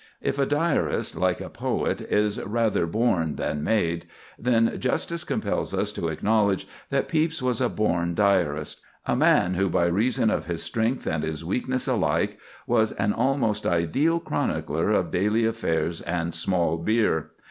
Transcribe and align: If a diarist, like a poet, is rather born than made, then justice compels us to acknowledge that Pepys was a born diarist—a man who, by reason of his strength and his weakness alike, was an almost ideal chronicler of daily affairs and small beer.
If 0.19 0.39
a 0.39 0.47
diarist, 0.47 1.15
like 1.15 1.41
a 1.41 1.49
poet, 1.51 2.01
is 2.01 2.41
rather 2.41 2.87
born 2.87 3.35
than 3.35 3.63
made, 3.63 4.07
then 4.39 4.79
justice 4.79 5.23
compels 5.23 5.75
us 5.75 5.91
to 5.91 6.07
acknowledge 6.07 6.67
that 6.89 7.07
Pepys 7.07 7.43
was 7.43 7.61
a 7.61 7.69
born 7.69 8.15
diarist—a 8.15 9.15
man 9.15 9.53
who, 9.53 9.69
by 9.69 9.85
reason 9.85 10.31
of 10.31 10.47
his 10.47 10.63
strength 10.63 11.05
and 11.05 11.21
his 11.23 11.45
weakness 11.45 11.87
alike, 11.87 12.39
was 12.65 12.93
an 12.93 13.13
almost 13.13 13.67
ideal 13.67 14.19
chronicler 14.19 14.89
of 14.89 15.11
daily 15.11 15.45
affairs 15.45 16.01
and 16.01 16.33
small 16.33 16.79
beer. 16.79 17.29